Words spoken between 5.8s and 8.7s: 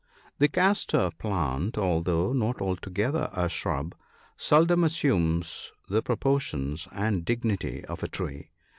the proportions and dignity of a tree.